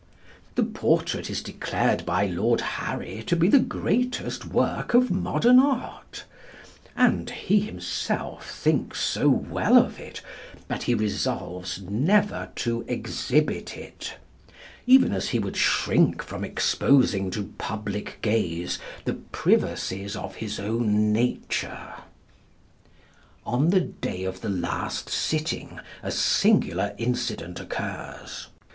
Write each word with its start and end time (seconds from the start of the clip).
The 0.55 0.63
portrait 0.63 1.29
is 1.29 1.43
declared 1.43 2.07
by 2.07 2.25
Lord 2.25 2.61
Harry 2.61 3.23
to 3.27 3.35
be 3.35 3.47
the 3.47 3.59
greatest 3.59 4.45
work 4.45 4.95
of 4.95 5.11
modern 5.11 5.59
art; 5.59 6.23
and 6.95 7.29
he 7.29 7.59
himself 7.59 8.49
thinks 8.49 8.99
so 8.99 9.29
well 9.29 9.77
of 9.77 9.99
it 9.99 10.23
that 10.69 10.81
he 10.81 10.95
resolves 10.95 11.83
never 11.83 12.49
to 12.55 12.81
exhibit 12.87 13.77
it, 13.77 14.15
even 14.87 15.13
as 15.13 15.29
he 15.29 15.37
would 15.37 15.55
shrink 15.55 16.23
from 16.23 16.43
exposing 16.43 17.29
to 17.29 17.53
public 17.59 18.17
gaze 18.23 18.79
the 19.05 19.13
privacies 19.13 20.15
of 20.15 20.37
his 20.37 20.59
own 20.59 21.13
nature. 21.13 21.93
On 23.45 23.69
the 23.69 23.81
day 23.81 24.23
of 24.23 24.41
the 24.41 24.49
last 24.49 25.09
sitting 25.09 25.79
a 26.01 26.09
singular 26.09 26.95
incident 26.97 27.59
occurs. 27.59 28.47